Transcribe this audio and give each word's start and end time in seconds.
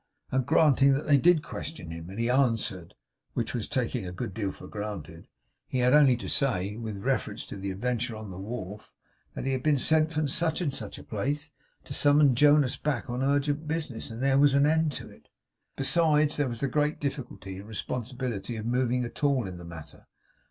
And 0.31 0.47
granting 0.47 0.93
that 0.93 1.05
they 1.05 1.19
did 1.19 1.43
question 1.43 1.91
him, 1.91 2.09
and 2.09 2.17
he 2.17 2.27
answered 2.27 2.95
(which 3.35 3.53
was 3.53 3.67
taking 3.67 4.03
a 4.07 4.11
good 4.11 4.33
deal 4.33 4.51
for 4.51 4.67
granted), 4.67 5.27
he 5.67 5.77
had 5.77 5.93
only 5.93 6.17
to 6.17 6.27
say, 6.27 6.75
with 6.75 6.97
reference 7.03 7.45
to 7.45 7.55
the 7.55 7.69
adventure 7.69 8.15
on 8.15 8.31
the 8.31 8.39
wharf, 8.39 8.91
that 9.35 9.45
he 9.45 9.51
had 9.51 9.61
been 9.61 9.77
sent 9.77 10.11
from 10.11 10.27
such 10.27 10.59
and 10.59 10.73
such 10.73 10.97
a 10.97 11.03
place 11.03 11.51
to 11.83 11.93
summon 11.93 12.33
Jonas 12.33 12.77
back 12.77 13.11
on 13.11 13.21
urgent 13.21 13.67
business, 13.67 14.09
and 14.09 14.23
there 14.23 14.39
was 14.39 14.55
an 14.55 14.65
end 14.65 14.99
of 15.01 15.11
it. 15.11 15.29
Besides, 15.75 16.35
there 16.35 16.49
was 16.49 16.61
the 16.61 16.67
great 16.67 16.99
difficulty 16.99 17.57
and 17.57 17.67
responsibility 17.67 18.55
of 18.55 18.65
moving 18.65 19.03
at 19.05 19.23
all 19.23 19.45
in 19.47 19.59
the 19.59 19.65
matter. 19.65 20.07